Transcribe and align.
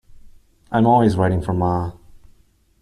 I'm 0.71 0.87
always 0.87 1.15
writing 1.15 1.43
for 1.43 1.53
Ma. 1.53 1.91